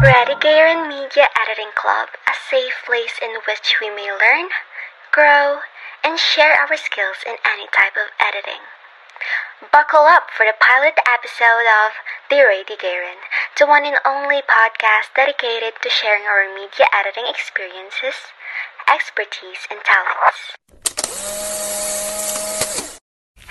Redigieren 0.00 0.88
Media 0.88 1.28
Editing 1.36 1.68
Club, 1.76 2.08
a 2.24 2.32
safe 2.48 2.72
place 2.86 3.20
in 3.20 3.36
which 3.44 3.76
we 3.78 3.90
may 3.90 4.08
learn, 4.08 4.48
grow, 5.12 5.60
and 6.02 6.18
share 6.18 6.56
our 6.56 6.74
skills 6.78 7.20
in 7.26 7.36
any 7.44 7.68
type 7.76 7.92
of 8.00 8.08
editing. 8.16 8.64
Buckle 9.70 10.08
up 10.08 10.30
for 10.34 10.46
the 10.46 10.56
pilot 10.64 10.96
episode 11.04 11.68
of 11.84 11.92
The 12.30 12.36
Redigieren, 12.48 13.20
the 13.58 13.66
one 13.66 13.84
and 13.84 14.00
only 14.06 14.40
podcast 14.40 15.12
dedicated 15.14 15.74
to 15.82 15.90
sharing 15.90 16.24
our 16.24 16.48
media 16.54 16.88
editing 16.96 17.28
experiences, 17.28 18.32
expertise, 18.88 19.68
and 19.68 19.84
talents. 19.84 20.56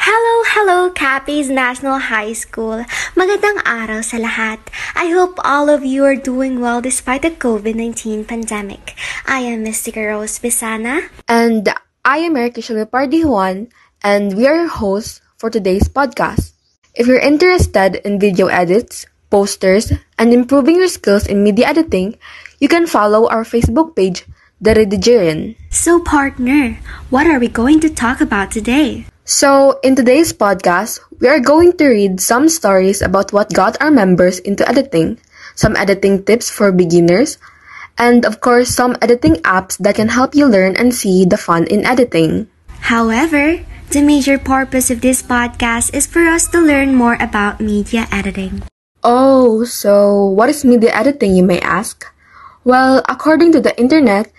Hello, 0.09 0.46
hello, 0.57 0.89
Capiz 0.89 1.53
National 1.53 2.01
High 2.09 2.33
School. 2.33 2.81
Magandang 3.13 3.61
araw 3.61 4.01
sa 4.01 4.17
lahat. 4.17 4.57
I 4.97 5.13
hope 5.13 5.37
all 5.45 5.69
of 5.69 5.85
you 5.85 6.01
are 6.01 6.17
doing 6.17 6.57
well 6.57 6.81
despite 6.81 7.21
the 7.21 7.29
COVID-19 7.29 8.25
pandemic. 8.25 8.97
I 9.29 9.45
am 9.45 9.61
Mystica 9.61 10.01
Rose 10.01 10.41
Bisana. 10.41 11.13
And 11.29 11.69
I 12.01 12.25
am 12.25 12.33
Eric 12.33 12.57
Pardi 12.89 13.21
Juan, 13.21 13.69
and 14.01 14.33
we 14.33 14.49
are 14.49 14.65
your 14.65 14.73
hosts 14.73 15.21
for 15.37 15.53
today's 15.53 15.85
podcast. 15.93 16.57
If 16.97 17.05
you're 17.05 17.21
interested 17.21 18.01
in 18.01 18.17
video 18.17 18.49
edits, 18.49 19.05
posters, 19.29 19.93
and 20.17 20.33
improving 20.33 20.81
your 20.81 20.89
skills 20.89 21.29
in 21.29 21.45
media 21.45 21.69
editing, 21.69 22.17
you 22.57 22.65
can 22.65 22.89
follow 22.89 23.29
our 23.29 23.45
Facebook 23.45 23.93
page, 23.93 24.25
The 24.57 24.73
Redigieren. 24.73 25.53
So, 25.69 26.01
partner, 26.01 26.81
what 27.13 27.29
are 27.29 27.37
we 27.37 27.45
going 27.45 27.77
to 27.85 27.93
talk 27.93 28.25
about 28.25 28.49
today? 28.49 29.05
So, 29.27 29.75
in 29.83 29.99
today's 29.99 30.31
podcast, 30.31 31.03
we 31.19 31.27
are 31.27 31.43
going 31.43 31.75
to 31.83 31.91
read 31.91 32.23
some 32.23 32.47
stories 32.47 33.03
about 33.03 33.35
what 33.35 33.51
got 33.51 33.75
our 33.83 33.91
members 33.91 34.39
into 34.39 34.63
editing, 34.63 35.19
some 35.51 35.75
editing 35.75 36.23
tips 36.23 36.47
for 36.47 36.71
beginners, 36.71 37.35
and 37.99 38.23
of 38.23 38.39
course, 38.39 38.71
some 38.71 38.95
editing 39.03 39.35
apps 39.43 39.75
that 39.83 39.99
can 39.99 40.07
help 40.07 40.31
you 40.31 40.47
learn 40.47 40.79
and 40.79 40.95
see 40.95 41.27
the 41.27 41.35
fun 41.35 41.67
in 41.67 41.83
editing. 41.83 42.47
However, 42.87 43.59
the 43.91 43.99
major 43.99 44.39
purpose 44.39 44.87
of 44.87 45.03
this 45.03 45.19
podcast 45.19 45.91
is 45.91 46.07
for 46.07 46.23
us 46.23 46.47
to 46.55 46.63
learn 46.63 46.95
more 46.95 47.19
about 47.19 47.59
media 47.59 48.07
editing. 48.15 48.63
Oh, 49.03 49.67
so 49.67 50.23
what 50.23 50.47
is 50.47 50.63
media 50.63 50.95
editing, 50.95 51.35
you 51.35 51.43
may 51.43 51.59
ask? 51.59 52.07
Well, 52.63 53.03
according 53.11 53.51
to 53.59 53.59
the 53.59 53.75
internet, 53.75 54.31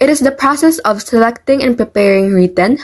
it 0.00 0.08
is 0.08 0.24
the 0.24 0.32
process 0.32 0.80
of 0.80 1.04
selecting 1.04 1.60
and 1.60 1.76
preparing 1.76 2.32
written, 2.32 2.80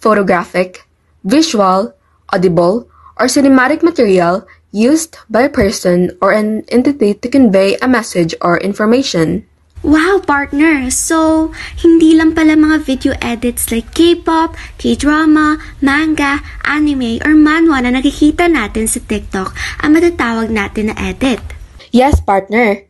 photographic, 0.00 0.88
visual, 1.24 1.96
audible, 2.30 2.86
or 3.16 3.26
cinematic 3.26 3.82
material 3.82 4.46
used 4.70 5.16
by 5.30 5.42
a 5.42 5.52
person 5.52 6.12
or 6.20 6.32
an 6.32 6.62
entity 6.68 7.14
to 7.14 7.28
convey 7.28 7.76
a 7.80 7.88
message 7.88 8.34
or 8.42 8.60
information. 8.60 9.46
Wow, 9.84 10.24
partner! 10.24 10.88
So, 10.88 11.52
hindi 11.76 12.16
lang 12.16 12.32
pala 12.32 12.56
mga 12.56 12.88
video 12.88 13.12
edits 13.20 13.68
like 13.68 13.92
K-pop, 13.92 14.56
K-drama, 14.80 15.60
manga, 15.84 16.40
anime, 16.64 17.20
or 17.20 17.36
manhwa 17.36 17.84
na 17.84 17.92
nakikita 17.92 18.48
natin 18.48 18.88
sa 18.88 19.04
TikTok 19.04 19.52
ang 19.84 19.92
matatawag 19.92 20.48
natin 20.48 20.88
na 20.88 20.96
edit. 20.96 21.44
Yes, 21.92 22.16
partner. 22.16 22.88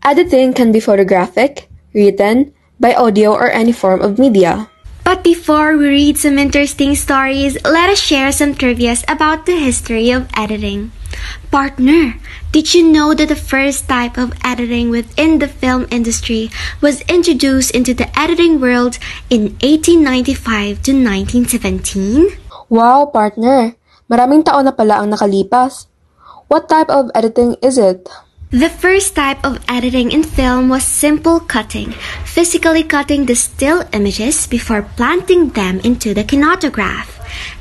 Editing 0.00 0.56
can 0.56 0.72
be 0.72 0.80
photographic, 0.80 1.68
written, 1.92 2.56
by 2.80 2.96
audio 2.96 3.36
or 3.36 3.52
any 3.52 3.76
form 3.76 4.00
of 4.00 4.16
media. 4.16 4.72
But 5.04 5.24
before 5.24 5.76
we 5.76 5.88
read 5.88 6.18
some 6.18 6.38
interesting 6.38 6.94
stories, 6.94 7.56
let 7.64 7.90
us 7.90 8.00
share 8.00 8.32
some 8.32 8.54
trivias 8.54 9.02
about 9.08 9.46
the 9.46 9.56
history 9.56 10.10
of 10.10 10.28
editing. 10.36 10.92
Partner, 11.50 12.14
did 12.52 12.74
you 12.74 12.86
know 12.86 13.14
that 13.14 13.28
the 13.28 13.38
first 13.38 13.88
type 13.88 14.16
of 14.16 14.32
editing 14.44 14.90
within 14.90 15.38
the 15.38 15.48
film 15.48 15.86
industry 15.90 16.50
was 16.80 17.02
introduced 17.10 17.74
into 17.74 17.92
the 17.92 18.06
editing 18.18 18.60
world 18.60 18.98
in 19.28 19.58
1895 19.58 20.82
to 20.86 20.92
1917? 20.94 22.38
Wow, 22.70 23.10
partner! 23.10 23.74
Maraming 24.06 24.46
taon 24.46 24.66
na 24.66 24.74
pala 24.74 25.02
ang 25.02 25.10
nakalipas. 25.10 25.90
What 26.46 26.70
type 26.70 26.90
of 26.90 27.10
editing 27.14 27.58
is 27.62 27.78
it? 27.78 28.06
The 28.50 28.66
first 28.66 29.14
type 29.14 29.38
of 29.46 29.62
editing 29.70 30.10
in 30.10 30.26
film 30.26 30.66
was 30.66 30.82
simple 30.82 31.38
cutting, 31.38 31.94
physically 32.26 32.82
cutting 32.82 33.30
the 33.30 33.38
still 33.38 33.86
images 33.94 34.50
before 34.50 34.82
planting 34.98 35.54
them 35.54 35.78
into 35.86 36.18
the 36.18 36.26
kinematograph. 36.26 37.06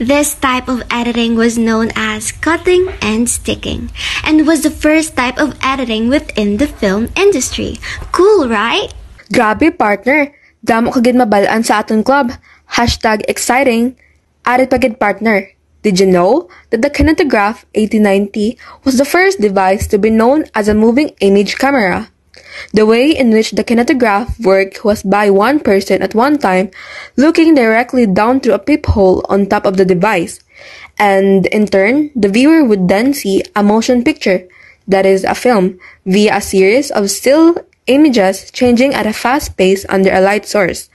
This 0.01 0.33
type 0.33 0.65
of 0.65 0.81
editing 0.89 1.37
was 1.37 1.61
known 1.61 1.93
as 1.93 2.33
cutting 2.33 2.89
and 3.05 3.29
sticking, 3.29 3.93
and 4.25 4.49
was 4.49 4.65
the 4.65 4.73
first 4.73 5.13
type 5.13 5.37
of 5.37 5.53
editing 5.61 6.09
within 6.09 6.57
the 6.57 6.65
film 6.65 7.13
industry. 7.13 7.77
Cool, 8.09 8.49
right? 8.49 8.89
Grabe, 9.29 9.69
partner! 9.77 10.33
Damo 10.65 10.89
kagid 10.89 11.13
mabalaan 11.13 11.61
sa 11.61 11.85
aton 11.85 12.01
club. 12.01 12.33
Hashtag 12.65 13.21
exciting. 13.29 13.93
Added 14.41 14.73
pagid 14.73 14.97
partner. 14.97 15.53
Did 15.81 15.99
you 15.99 16.05
know 16.05 16.49
that 16.71 16.81
the 16.81 16.89
kinetograph 16.89 17.63
1890 17.71 18.57
was 18.83 18.97
the 18.97 19.05
first 19.05 19.39
device 19.39 19.87
to 19.87 19.97
be 19.97 20.09
known 20.09 20.45
as 20.53 20.67
a 20.67 20.75
moving 20.75 21.15
image 21.21 21.57
camera? 21.57 22.11
The 22.73 22.85
way 22.85 23.11
in 23.11 23.31
which 23.31 23.51
the 23.51 23.63
kinetograph 23.63 24.43
worked 24.43 24.83
was 24.83 25.03
by 25.03 25.29
one 25.29 25.59
person 25.59 26.01
at 26.01 26.15
one 26.15 26.37
time 26.37 26.71
looking 27.15 27.55
directly 27.55 28.05
down 28.05 28.39
through 28.39 28.55
a 28.55 28.59
peephole 28.59 29.25
on 29.29 29.47
top 29.47 29.65
of 29.65 29.77
the 29.77 29.85
device, 29.85 30.39
and 30.97 31.45
in 31.47 31.67
turn, 31.67 32.11
the 32.15 32.27
viewer 32.27 32.63
would 32.63 32.89
then 32.89 33.13
see 33.13 33.43
a 33.55 33.63
motion 33.63 34.03
picture, 34.03 34.47
that 34.87 35.05
is, 35.05 35.23
a 35.23 35.35
film, 35.35 35.79
via 36.05 36.37
a 36.37 36.41
series 36.41 36.91
of 36.91 37.09
still 37.09 37.55
images 37.87 38.51
changing 38.51 38.93
at 38.93 39.07
a 39.07 39.13
fast 39.13 39.55
pace 39.55 39.85
under 39.87 40.11
a 40.11 40.21
light 40.21 40.45
source. 40.45 40.89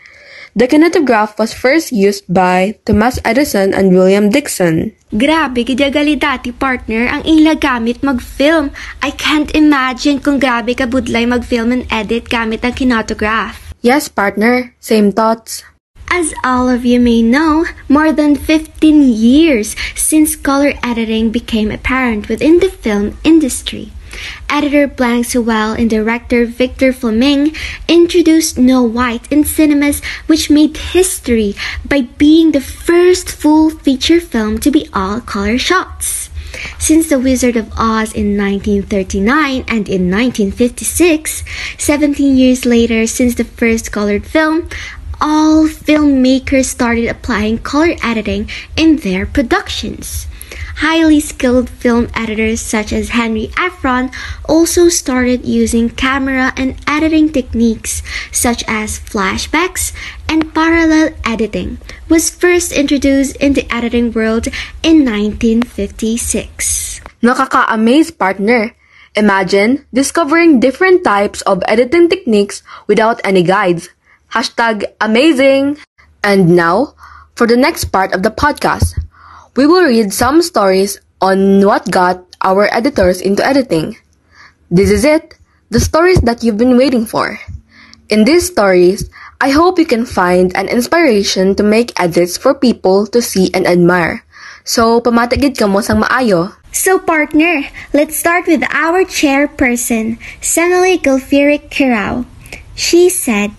The 0.55 0.71
kinetograph 0.71 1.35
was 1.35 1.51
first 1.51 1.91
used 1.91 2.31
by 2.31 2.79
Thomas 2.87 3.19
Edison 3.27 3.75
and 3.75 3.91
William 3.91 4.31
Dickson. 4.31 4.95
Grabe, 5.11 5.67
gidagali 5.67 6.15
dati 6.15 6.55
partner 6.55 7.11
ang 7.11 7.27
ila 7.27 7.59
gamit 7.59 8.07
mag-film. 8.07 8.71
I 9.03 9.11
can't 9.19 9.51
imagine 9.51 10.23
kung 10.23 10.39
grabe 10.39 10.79
ka 10.79 10.87
budlay 10.87 11.27
mag-film 11.27 11.75
and 11.75 11.83
edit 11.91 12.31
gamit 12.31 12.63
ang 12.63 12.79
kinetograph. 12.79 13.75
Yes, 13.83 14.07
partner. 14.07 14.71
Same 14.79 15.11
thoughts. 15.11 15.67
As 16.07 16.31
all 16.47 16.71
of 16.71 16.87
you 16.87 17.03
may 17.03 17.19
know, 17.19 17.67
more 17.91 18.15
than 18.15 18.39
15 18.39 18.79
years 19.11 19.75
since 19.99 20.39
color 20.39 20.79
editing 20.87 21.35
became 21.35 21.75
apparent 21.75 22.31
within 22.31 22.63
the 22.63 22.71
film 22.71 23.19
industry. 23.27 23.91
Editor 24.49 24.87
Blanche 24.87 25.27
Sewell 25.27 25.73
and 25.73 25.91
director 25.91 26.47
Victor 26.47 26.93
Fleming 26.93 27.55
introduced 27.89 28.57
Snow 28.57 28.83
White 28.83 29.31
in 29.33 29.45
cinemas, 29.45 30.03
which 30.27 30.51
made 30.51 30.77
history 30.77 31.55
by 31.85 32.03
being 32.19 32.53
the 32.53 32.61
first 32.61 33.31
full 33.31 33.71
feature 33.71 34.21
film 34.21 34.59
to 34.59 34.71
be 34.71 34.89
all 34.93 35.21
color 35.21 35.59
shots. 35.59 36.31
Since 36.79 37.09
The 37.09 37.19
Wizard 37.19 37.57
of 37.57 37.73
Oz 37.73 38.13
in 38.13 38.37
1939 38.37 39.65
and 39.67 39.89
in 39.89 40.11
1956, 40.11 41.43
17 41.79 42.37
years 42.37 42.65
later 42.65 43.07
since 43.07 43.35
the 43.35 43.45
first 43.45 43.91
colored 43.91 44.27
film, 44.27 44.69
all 45.21 45.67
filmmakers 45.67 46.67
started 46.67 47.09
applying 47.09 47.59
color 47.59 47.95
editing 48.03 48.49
in 48.77 48.97
their 48.99 49.27
productions. 49.27 50.27
Highly 50.77 51.21
skilled 51.21 51.71
film 51.71 52.11
editors 52.15 52.61
such 52.61 52.93
as 52.93 53.11
Henry 53.15 53.49
Efron 53.55 54.11
also 54.49 54.89
started 54.89 55.47
using 55.47 55.89
camera 55.89 56.53
and 56.57 56.75
editing 56.87 57.31
techniques 57.31 58.03
such 58.33 58.65
as 58.67 58.99
flashbacks 58.99 59.95
and 60.29 60.53
parallel 60.53 61.15
editing 61.25 61.79
was 62.09 62.29
first 62.29 62.73
introduced 62.73 63.37
in 63.37 63.55
the 63.55 63.71
editing 63.73 64.11
world 64.11 64.49
in 64.83 65.07
1956. 65.07 67.01
Nakaka-amaze 67.23 68.11
partner. 68.11 68.75
Imagine 69.15 69.87
discovering 69.95 70.59
different 70.59 71.05
types 71.05 71.41
of 71.43 71.63
editing 71.69 72.09
techniques 72.09 72.63
without 72.89 73.21
any 73.23 73.45
guides. 73.47 73.91
Hashtag 74.35 74.83
amazing! 75.01 75.79
And 76.25 76.57
now, 76.57 76.99
for 77.37 77.47
the 77.47 77.57
next 77.57 77.95
part 77.95 78.13
of 78.13 78.25
the 78.27 78.35
podcast, 78.35 78.99
we 79.57 79.67
will 79.67 79.87
read 79.87 80.13
some 80.13 80.43
stories 80.43 80.99
on 81.21 81.65
what 81.65 81.91
got 81.91 82.23
our 82.43 82.67
editors 82.75 83.21
into 83.21 83.45
editing. 83.45 83.97
This 84.71 84.91
is 84.91 85.05
it, 85.05 85.35
the 85.71 85.81
stories 85.81 86.21
that 86.23 86.43
you've 86.43 86.59
been 86.59 86.77
waiting 86.77 87.07
for. 87.07 87.39
In 88.09 88.25
these 88.25 88.47
stories, 88.47 89.09
I 89.41 89.51
hope 89.51 89.79
you 89.79 89.87
can 89.87 90.05
find 90.07 90.55
an 90.57 90.69
inspiration 90.69 91.55
to 91.57 91.63
make 91.63 91.99
edits 91.99 92.37
for 92.37 92.55
people 92.55 93.07
to 93.09 93.23
see 93.23 93.51
and 93.55 93.67
admire. 93.67 94.25
So, 94.65 95.01
pamatigid 95.01 95.59
ka 95.59 95.67
mo 95.67 95.81
sang 95.81 96.03
maayo. 96.03 96.57
So, 96.73 96.99
partner, 96.99 97.63
let's 97.93 98.17
start 98.17 98.47
with 98.49 98.65
our 98.73 99.05
chairperson, 99.07 100.19
Senali 100.43 100.99
Gulfirik 100.99 101.71
Kirao. 101.71 102.27
She 102.75 103.09
said, 103.09 103.53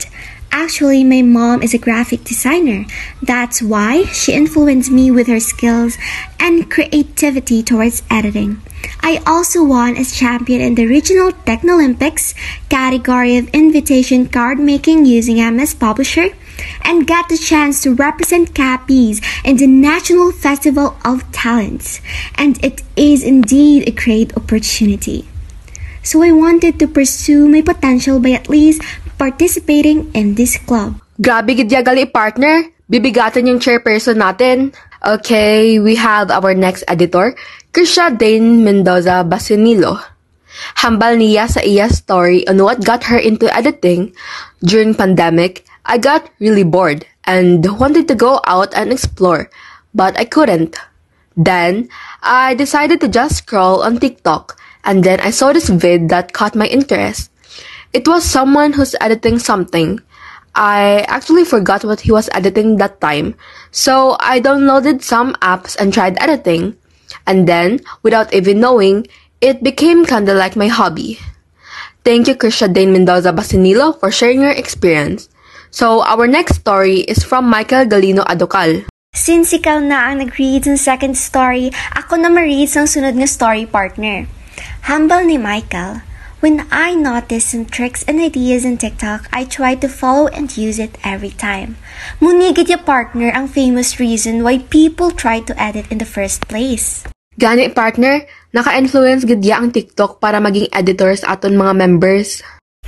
Actually, 0.56 1.04
my 1.04 1.22
mom 1.22 1.62
is 1.62 1.74
a 1.74 1.78
graphic 1.78 2.24
designer. 2.24 2.86
That's 3.22 3.62
why 3.62 4.06
she 4.06 4.32
influenced 4.32 4.90
me 4.90 5.12
with 5.12 5.28
her 5.28 5.42
skills 5.42 5.98
and 6.40 6.72
creativity 6.72 7.62
towards 7.62 8.04
editing. 8.10 8.62
I 9.02 9.22
also 9.28 9.66
won 9.66 9.98
as 9.98 10.16
champion 10.16 10.62
in 10.62 10.76
the 10.76 10.86
regional 10.88 11.34
Technolympics 11.44 12.34
category 12.70 13.36
of 13.36 13.50
invitation 13.50 14.30
card 14.30 14.58
making 14.58 15.06
using 15.06 15.44
MS 15.44 15.74
Publisher 15.76 16.30
and 16.86 17.06
got 17.06 17.28
the 17.28 17.38
chance 17.38 17.84
to 17.84 17.94
represent 17.94 18.54
Capiz 18.54 19.20
in 19.44 19.58
the 19.58 19.68
National 19.68 20.32
Festival 20.32 20.96
of 21.04 21.30
Talents. 21.34 22.00
And 22.36 22.64
it 22.64 22.82
is 22.96 23.26
indeed 23.26 23.90
a 23.90 23.92
great 23.92 24.32
opportunity. 24.38 25.28
So 26.02 26.24
I 26.24 26.32
wanted 26.32 26.80
to 26.80 26.88
pursue 26.88 27.50
my 27.50 27.62
potential 27.62 28.22
by 28.22 28.32
at 28.32 28.48
least 28.48 28.82
participating 29.26 30.06
in 30.14 30.38
this 30.38 30.54
club. 30.62 31.02
Grabe 31.18 31.58
gid 31.58 31.74
ya 31.74 31.82
gali 31.82 32.06
partner. 32.06 32.70
Bibigatan 32.86 33.50
yung 33.50 33.58
chairperson 33.58 34.22
natin. 34.22 34.70
Okay, 35.02 35.82
we 35.82 35.98
have 35.98 36.30
our 36.30 36.54
next 36.54 36.86
editor, 36.86 37.34
Krisha 37.74 38.14
Dane 38.14 38.62
Mendoza 38.62 39.26
Basinilo. 39.26 39.98
Hambal 40.78 41.18
niya 41.18 41.50
sa 41.50 41.66
iya 41.66 41.90
story 41.90 42.46
on 42.46 42.62
what 42.62 42.86
got 42.86 43.10
her 43.10 43.18
into 43.18 43.50
editing 43.50 44.14
during 44.62 44.94
pandemic. 44.94 45.66
I 45.90 45.98
got 45.98 46.30
really 46.38 46.66
bored 46.66 47.06
and 47.26 47.66
wanted 47.82 48.06
to 48.14 48.18
go 48.18 48.42
out 48.46 48.74
and 48.78 48.94
explore, 48.94 49.50
but 49.94 50.14
I 50.18 50.26
couldn't. 50.26 50.78
Then, 51.34 51.90
I 52.22 52.54
decided 52.54 53.02
to 53.02 53.10
just 53.10 53.42
scroll 53.46 53.82
on 53.82 53.98
TikTok 53.98 54.58
and 54.86 55.02
then 55.02 55.18
I 55.22 55.34
saw 55.34 55.54
this 55.54 55.70
vid 55.70 56.10
that 56.10 56.34
caught 56.34 56.54
my 56.58 56.70
interest. 56.70 57.34
It 57.96 58.12
was 58.12 58.28
someone 58.28 58.76
who's 58.76 58.92
editing 59.00 59.40
something. 59.40 60.04
I 60.52 61.08
actually 61.08 61.48
forgot 61.48 61.88
what 61.88 62.04
he 62.04 62.12
was 62.12 62.28
editing 62.36 62.76
that 62.84 63.00
time, 63.00 63.40
so 63.72 64.20
I 64.20 64.44
downloaded 64.44 65.00
some 65.00 65.32
apps 65.40 65.80
and 65.80 65.96
tried 65.96 66.20
editing. 66.20 66.76
And 67.24 67.48
then, 67.48 67.80
without 68.04 68.36
even 68.36 68.60
knowing, 68.60 69.08
it 69.40 69.64
became 69.64 70.04
kinda 70.04 70.36
like 70.36 70.60
my 70.60 70.68
hobby. 70.68 71.24
Thank 72.04 72.28
you, 72.28 72.36
Krisha 72.36 72.68
Dane 72.68 72.92
Mendoza 72.92 73.32
Basinilo, 73.32 73.96
for 73.96 74.12
sharing 74.12 74.44
your 74.44 74.52
experience. 74.52 75.32
So, 75.72 76.04
our 76.04 76.28
next 76.28 76.60
story 76.60 77.08
is 77.08 77.24
from 77.24 77.48
Michael 77.48 77.88
Galino 77.88 78.28
Adocal. 78.28 78.84
Since 79.16 79.56
ikaw 79.56 79.80
na 79.80 80.12
ang 80.12 80.20
nag-read 80.20 80.68
ng 80.68 80.76
second 80.76 81.16
story, 81.16 81.72
ako 81.96 82.20
na 82.20 82.28
ma-read 82.28 82.68
ang 82.76 82.92
sunod 82.92 83.16
nga 83.16 83.28
story 83.32 83.64
partner. 83.64 84.28
Humble 84.84 85.24
ni 85.24 85.40
Michael. 85.40 86.04
When 86.46 86.70
I 86.70 86.94
notice 86.94 87.58
some 87.58 87.66
tricks 87.66 88.06
and 88.06 88.22
ideas 88.22 88.70
in 88.70 88.78
TikTok, 88.78 89.26
I 89.34 89.50
try 89.50 89.74
to 89.82 89.90
follow 89.90 90.30
and 90.30 90.46
use 90.54 90.78
it 90.78 90.94
every 91.02 91.34
time. 91.34 91.74
Munigit 92.22 92.70
ya 92.70 92.78
partner 92.78 93.34
ang 93.34 93.50
famous 93.50 93.98
reason 93.98 94.46
why 94.46 94.62
people 94.70 95.10
try 95.10 95.42
to 95.42 95.58
edit 95.58 95.90
in 95.90 95.98
the 95.98 96.06
first 96.06 96.46
place. 96.46 97.02
Gani 97.42 97.74
partner, 97.74 98.30
naka-influence 98.54 99.26
gid 99.26 99.42
ang 99.50 99.74
TikTok 99.74 100.22
para 100.22 100.38
maging 100.38 100.70
editors 100.70 101.26
aton 101.26 101.58
mga 101.58 101.74
members. 101.82 102.46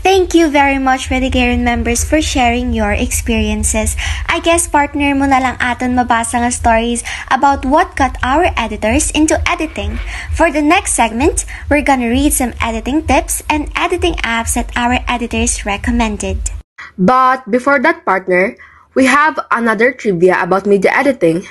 Thank 0.08 0.32
you 0.32 0.48
very 0.48 0.80
much, 0.80 1.12
Redigieren 1.12 1.68
members, 1.68 2.08
for 2.08 2.24
sharing 2.24 2.72
your 2.72 2.96
experiences. 2.96 4.00
I 4.32 4.40
guess 4.40 4.64
partner 4.64 5.12
mo 5.12 5.28
na 5.28 5.44
lang 5.44 5.60
aton 5.60 6.00
mabasa 6.00 6.40
nga 6.40 6.48
stories 6.48 7.04
about 7.28 7.68
what 7.68 8.00
got 8.00 8.16
our 8.24 8.48
editors 8.56 9.12
into 9.12 9.36
editing. 9.44 10.00
For 10.32 10.48
the 10.48 10.64
next 10.64 10.96
segment, 10.96 11.44
we're 11.68 11.84
gonna 11.84 12.08
read 12.08 12.32
some 12.32 12.56
editing 12.64 13.04
tips 13.04 13.44
and 13.52 13.68
editing 13.76 14.16
apps 14.24 14.56
that 14.56 14.72
our 14.80 15.04
editors 15.12 15.68
recommended. 15.68 16.56
But 16.96 17.44
before 17.52 17.84
that 17.84 18.08
partner, 18.08 18.56
we 18.96 19.12
have 19.12 19.36
another 19.52 19.92
trivia 19.92 20.40
about 20.40 20.64
media 20.64 20.96
editing. 20.96 21.44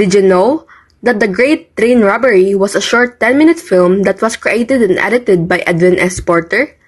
Did 0.00 0.16
you 0.16 0.24
know 0.24 0.64
that 1.04 1.20
The 1.20 1.28
Great 1.28 1.76
Train 1.76 2.00
Robbery 2.00 2.56
was 2.56 2.72
a 2.72 2.80
short 2.80 3.20
10-minute 3.20 3.60
film 3.60 4.08
that 4.08 4.24
was 4.24 4.40
created 4.40 4.80
and 4.80 4.96
edited 4.96 5.52
by 5.52 5.60
Edwin 5.68 6.00
S. 6.00 6.16
Porter? 6.16 6.79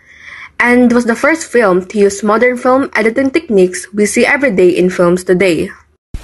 And 0.58 0.92
was 0.92 1.06
the 1.06 1.16
first 1.16 1.46
film 1.46 1.86
to 1.86 1.98
use 1.98 2.22
modern 2.22 2.56
film 2.56 2.90
editing 2.94 3.30
techniques 3.30 3.86
we 3.92 4.06
see 4.06 4.24
every 4.24 4.54
day 4.54 4.70
in 4.70 4.90
films 4.90 5.24
today. 5.24 5.70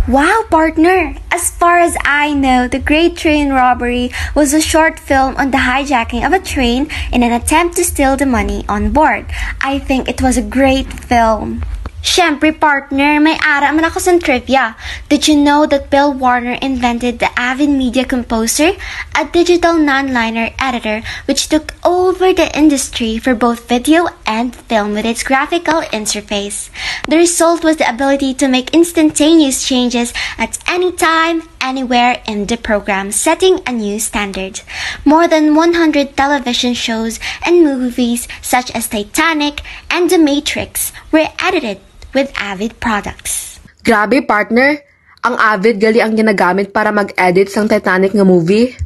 Wow, 0.07 0.45
partner! 0.49 1.17
As 1.31 1.51
far 1.51 1.79
as 1.79 1.97
I 2.05 2.33
know, 2.33 2.67
The 2.67 2.79
Great 2.79 3.17
Train 3.17 3.51
Robbery 3.51 4.11
was 4.35 4.55
a 4.55 4.61
short 4.61 4.99
film 4.99 5.37
on 5.37 5.51
the 5.51 5.59
hijacking 5.59 6.25
of 6.25 6.33
a 6.33 6.41
train 6.41 6.89
in 7.13 7.23
an 7.23 7.33
attempt 7.33 7.77
to 7.77 7.85
steal 7.85 8.17
the 8.17 8.25
money 8.25 8.65
on 8.69 8.91
board. 8.91 9.27
I 9.61 9.79
think 9.79 10.09
it 10.09 10.23
was 10.23 10.39
a 10.39 10.43
great 10.43 10.93
film. 10.93 11.63
Siyempre, 11.99 12.55
partner, 12.55 13.19
may 13.19 13.35
ara 13.43 13.75
man 13.75 13.91
ako 13.91 13.99
sa 13.99 14.15
trivia. 14.23 14.79
Did 15.11 15.27
you 15.27 15.35
know 15.35 15.67
that 15.67 15.91
Bill 15.91 16.15
Warner 16.15 16.55
invented 16.63 17.19
the 17.19 17.27
Avid 17.35 17.75
Media 17.75 18.07
Composer, 18.07 18.79
a 19.19 19.27
digital 19.27 19.75
non-linear 19.75 20.55
editor 20.63 21.03
which 21.27 21.51
took 21.51 21.75
over 21.83 22.31
the 22.31 22.47
industry 22.55 23.19
for 23.19 23.35
both 23.35 23.67
video 23.67 24.07
and 24.27 24.55
film 24.55 24.95
with 24.95 25.07
its 25.07 25.27
graphical 25.27 25.83
interface? 25.91 26.71
The 27.11 27.19
result 27.19 27.67
was 27.67 27.83
the 27.83 27.91
ability 27.91 28.35
to 28.43 28.47
make 28.47 28.71
instantaneous 28.71 29.67
changes 29.67 30.15
at 30.39 30.59
any 30.71 30.95
time, 30.95 31.43
anywhere 31.61 32.23
in 32.27 32.47
the 32.47 32.57
program, 32.57 33.13
setting 33.13 33.61
a 33.67 33.73
new 33.73 33.99
standard. 33.99 34.61
More 35.05 35.29
than 35.29 35.55
100 35.55 36.17
television 36.17 36.75
shows 36.75 37.21
and 37.45 37.63
movies 37.63 38.29
such 38.43 38.71
as 38.73 38.89
Titanic 38.89 39.63
and 39.91 40.11
The 40.11 40.19
Matrix 40.19 40.93
were 41.13 41.29
edited 41.39 41.81
with 42.15 42.33
Avid 42.37 42.81
products. 42.81 43.61
Grabe 43.85 44.27
partner, 44.27 44.83
ang 45.25 45.35
Avid 45.37 45.81
gali 45.83 45.99
ang 45.99 46.15
ginagamit 46.15 46.71
para 46.73 46.95
mag-edit 46.95 47.51
sang 47.51 47.67
Titanic 47.67 48.15
nga 48.15 48.25
movie. 48.25 48.77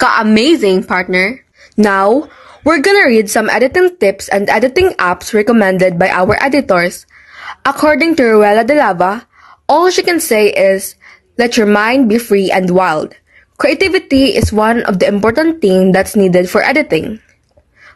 Ka-amazing 0.00 0.84
partner. 0.84 1.44
Now, 1.76 2.26
we're 2.64 2.80
gonna 2.80 3.06
read 3.06 3.28
some 3.28 3.52
editing 3.52 3.94
tips 4.00 4.26
and 4.32 4.48
editing 4.48 4.96
apps 4.96 5.36
recommended 5.36 5.98
by 5.98 6.08
our 6.08 6.34
editors. 6.40 7.06
According 7.64 8.16
to 8.16 8.34
Ruela 8.34 8.64
de 8.64 8.74
Lava, 8.74 9.28
all 9.68 9.90
she 9.90 10.02
can 10.02 10.20
say 10.20 10.48
is, 10.48 10.96
let 11.38 11.56
your 11.56 11.66
mind 11.66 12.08
be 12.08 12.18
free 12.18 12.50
and 12.50 12.70
wild. 12.70 13.14
Creativity 13.58 14.34
is 14.34 14.52
one 14.52 14.82
of 14.84 14.98
the 14.98 15.06
important 15.06 15.62
things 15.62 15.94
that's 15.94 16.16
needed 16.16 16.50
for 16.50 16.62
editing. 16.62 17.20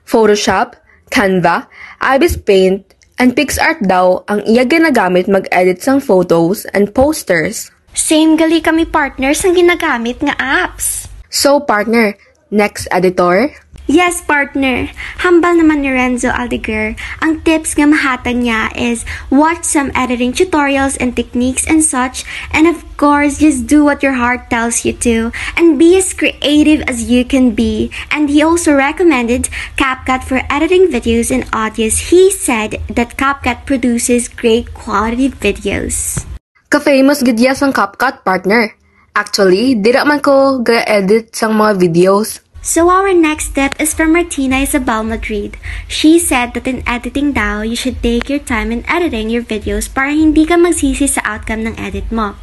Photoshop, 0.07 0.79
Canva, 1.11 1.67
Ibis 2.01 2.39
Paint, 2.39 2.95
and 3.19 3.35
PicsArt 3.35 3.83
daw 3.85 4.23
ang 4.31 4.47
iya 4.47 4.63
ginagamit 4.63 5.27
mag-edit 5.27 5.83
sang 5.83 5.99
photos 5.99 6.65
and 6.71 6.95
posters. 6.95 7.75
Same 7.93 8.39
gali 8.39 8.63
kami 8.63 8.87
partners 8.87 9.43
ang 9.43 9.59
ginagamit 9.59 10.23
nga 10.23 10.39
apps. 10.39 11.11
So 11.29 11.59
partner, 11.59 12.15
next 12.55 12.87
editor? 12.95 13.51
Yes, 13.89 14.21
partner. 14.21 14.93
Hambal 15.25 15.65
naman 15.65 15.81
ni 15.81 15.89
Renzo 15.89 16.29
Aldeguer. 16.29 16.93
Ang 17.25 17.41
tips 17.41 17.73
nga 17.73 17.89
mahatag 17.89 18.37
niya 18.37 18.69
is 18.77 19.09
watch 19.33 19.65
some 19.65 19.89
editing 19.97 20.37
tutorials 20.37 21.01
and 21.01 21.17
techniques 21.17 21.65
and 21.65 21.81
such. 21.81 22.21
And 22.53 22.69
of 22.69 22.85
course, 23.01 23.41
just 23.41 23.65
do 23.65 23.89
what 23.89 24.05
your 24.05 24.21
heart 24.21 24.53
tells 24.53 24.85
you 24.85 24.93
to. 25.09 25.33
And 25.57 25.81
be 25.81 25.97
as 25.97 26.13
creative 26.13 26.85
as 26.85 27.09
you 27.09 27.25
can 27.25 27.57
be. 27.57 27.89
And 28.13 28.29
he 28.29 28.45
also 28.45 28.77
recommended 28.77 29.49
CapCut 29.81 30.21
for 30.21 30.45
editing 30.53 30.93
videos 30.93 31.33
and 31.33 31.49
audios. 31.49 32.13
He 32.13 32.29
said 32.29 32.85
that 32.93 33.17
CapCut 33.17 33.65
produces 33.65 34.29
great 34.29 34.77
quality 34.77 35.33
videos. 35.33 36.29
Ka-famous 36.69 37.25
ya 37.25 37.57
sang 37.57 37.73
CapCut 37.73 38.21
partner. 38.21 38.77
Actually, 39.17 39.75
dira 39.75 40.05
man 40.05 40.21
ko 40.21 40.61
ga-edit 40.61 41.33
sang 41.33 41.57
mga 41.57 41.81
videos. 41.81 42.45
So 42.69 42.93
our 42.93 43.17
next 43.17 43.57
step 43.57 43.81
is 43.81 43.97
from 43.97 44.13
Martina 44.13 44.61
Isabel 44.61 45.01
Madrid. 45.01 45.57
She 45.89 46.21
said 46.21 46.53
that 46.53 46.69
in 46.69 46.85
editing 46.85 47.33
daw, 47.33 47.65
you 47.65 47.73
should 47.73 48.05
take 48.05 48.29
your 48.29 48.45
time 48.45 48.69
in 48.69 48.85
editing 48.85 49.33
your 49.33 49.41
videos 49.41 49.89
para 49.89 50.13
hindi 50.13 50.45
ka 50.45 50.61
magsisi 50.61 51.09
sa 51.09 51.25
outcome 51.25 51.65
ng 51.65 51.81
edit 51.81 52.13
mo. 52.13 52.37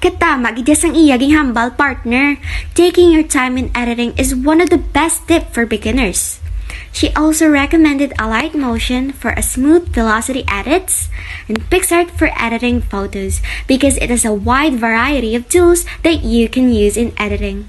Katama, 0.00 0.56
gidyas 0.56 0.80
ang 0.80 0.96
iyaging 0.96 1.36
hambal 1.36 1.76
partner. 1.76 2.40
Taking 2.72 3.12
your 3.12 3.28
time 3.28 3.60
in 3.60 3.68
editing 3.76 4.16
is 4.16 4.32
one 4.32 4.64
of 4.64 4.72
the 4.72 4.80
best 4.80 5.28
tips 5.28 5.52
for 5.52 5.68
beginners. 5.68 6.40
She 6.88 7.12
also 7.12 7.44
recommended 7.44 8.16
Alight 8.16 8.56
Motion 8.56 9.12
for 9.12 9.36
a 9.36 9.44
smooth 9.44 9.92
velocity 9.92 10.48
edits 10.48 11.12
and 11.52 11.60
PicsArt 11.68 12.16
for 12.16 12.32
editing 12.32 12.80
photos 12.80 13.44
because 13.68 14.00
it 14.00 14.08
has 14.08 14.24
a 14.24 14.32
wide 14.32 14.80
variety 14.80 15.36
of 15.36 15.52
tools 15.52 15.84
that 16.00 16.24
you 16.24 16.48
can 16.48 16.72
use 16.72 16.96
in 16.96 17.12
editing. 17.20 17.68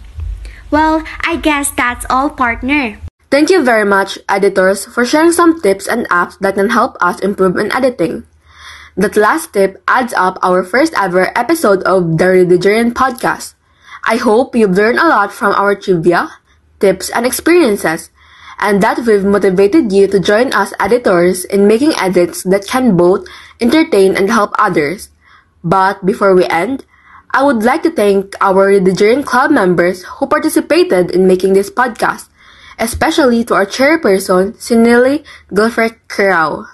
Well, 0.69 1.03
I 1.21 1.37
guess 1.37 1.71
that's 1.71 2.05
all, 2.09 2.29
partner. 2.29 2.99
Thank 3.31 3.49
you 3.49 3.63
very 3.63 3.85
much, 3.85 4.19
editors, 4.27 4.85
for 4.85 5.05
sharing 5.05 5.31
some 5.31 5.61
tips 5.61 5.87
and 5.87 6.07
apps 6.09 6.39
that 6.39 6.55
can 6.55 6.69
help 6.71 6.97
us 6.99 7.19
improve 7.19 7.57
in 7.57 7.71
editing. 7.71 8.25
That 8.95 9.15
last 9.15 9.53
tip 9.53 9.81
adds 9.87 10.13
up 10.13 10.39
our 10.41 10.63
first 10.63 10.93
ever 10.97 11.31
episode 11.37 11.83
of 11.83 12.17
the 12.17 12.25
Redigieren 12.25 12.93
podcast. 12.93 13.53
I 14.03 14.17
hope 14.17 14.55
you've 14.55 14.75
learned 14.77 14.99
a 14.99 15.07
lot 15.07 15.31
from 15.31 15.53
our 15.55 15.75
trivia, 15.75 16.29
tips, 16.79 17.09
and 17.11 17.25
experiences, 17.25 18.09
and 18.59 18.81
that 18.81 19.05
we've 19.05 19.23
motivated 19.23 19.91
you 19.91 20.07
to 20.07 20.19
join 20.19 20.51
us 20.53 20.73
editors 20.79 21.45
in 21.45 21.67
making 21.67 21.93
edits 21.95 22.43
that 22.43 22.65
can 22.65 22.97
both 22.97 23.27
entertain, 23.61 24.15
and 24.15 24.29
help 24.29 24.53
others. 24.59 25.09
But 25.63 26.05
before 26.05 26.35
we 26.35 26.45
end, 26.45 26.85
I 27.31 27.43
would 27.43 27.63
like 27.63 27.83
to 27.83 27.91
thank 27.91 28.35
our 28.41 28.71
Redigieren 28.71 29.25
Club 29.25 29.51
members 29.51 30.03
who 30.03 30.27
participated 30.27 31.11
in 31.11 31.27
making 31.27 31.53
this 31.53 31.69
podcast, 31.69 32.29
especially 32.79 33.43
to 33.45 33.53
our 33.53 33.65
chairperson, 33.65 34.55
Sinili 34.55 35.25
Gilfred 35.51 35.97
Kirau. 36.07 36.67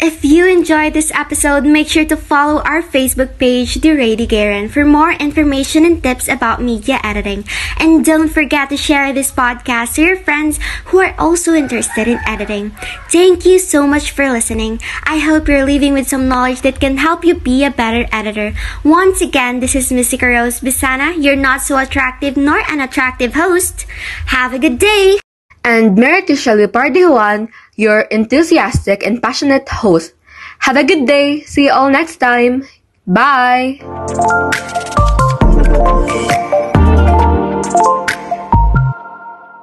If 0.00 0.24
you 0.24 0.46
enjoyed 0.46 0.94
this 0.94 1.10
episode, 1.10 1.64
make 1.64 1.88
sure 1.88 2.04
to 2.04 2.16
follow 2.16 2.62
our 2.62 2.82
Facebook 2.82 3.36
page, 3.36 3.82
The 3.82 3.98
Redigieren, 3.98 4.70
for 4.70 4.84
more 4.84 5.10
information 5.10 5.84
and 5.84 6.00
tips 6.00 6.28
about 6.28 6.62
media 6.62 7.00
editing. 7.02 7.42
And 7.80 8.04
don't 8.04 8.28
forget 8.28 8.70
to 8.70 8.76
share 8.76 9.12
this 9.12 9.32
podcast 9.32 9.96
to 9.96 10.02
your 10.02 10.16
friends 10.16 10.60
who 10.86 11.00
are 11.00 11.18
also 11.18 11.52
interested 11.52 12.06
in 12.06 12.20
editing. 12.28 12.70
Thank 13.10 13.44
you 13.44 13.58
so 13.58 13.88
much 13.88 14.12
for 14.12 14.30
listening. 14.30 14.78
I 15.02 15.18
hope 15.18 15.48
you're 15.48 15.66
leaving 15.66 15.94
with 15.94 16.06
some 16.06 16.28
knowledge 16.28 16.62
that 16.62 16.78
can 16.78 16.98
help 16.98 17.24
you 17.24 17.34
be 17.34 17.64
a 17.64 17.70
better 17.70 18.06
editor. 18.12 18.54
Once 18.84 19.20
again, 19.20 19.58
this 19.58 19.74
is 19.74 19.90
Mystica 19.90 20.28
Rose 20.28 20.60
Bisana, 20.60 21.20
your 21.20 21.34
not 21.34 21.60
so 21.62 21.76
attractive 21.76 22.36
nor 22.36 22.62
unattractive 22.70 23.34
host. 23.34 23.82
Have 24.30 24.54
a 24.54 24.60
good 24.60 24.78
day! 24.78 25.18
And 25.64 25.98
Pardihuan, 25.98 27.50
your 27.78 28.10
enthusiastic 28.10 29.06
and 29.06 29.22
passionate 29.22 29.68
host. 29.70 30.12
Have 30.58 30.76
a 30.76 30.82
good 30.82 31.06
day. 31.06 31.46
See 31.46 31.66
you 31.66 31.72
all 31.72 31.88
next 31.88 32.18
time. 32.18 32.66
Bye. 33.06 33.78